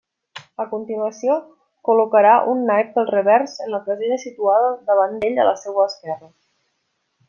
A 0.63 0.65
continuació 0.69 1.35
col·locarà 1.89 2.33
un 2.55 2.65
naip 2.71 2.91
pel 2.97 3.07
revers 3.13 3.55
en 3.67 3.73
la 3.77 3.83
casella 3.91 4.21
situada 4.27 4.75
davant 4.93 5.19
d'ell 5.23 5.43
a 5.45 5.49
la 5.53 5.57
seua 5.65 5.91
esquerra. 5.95 6.37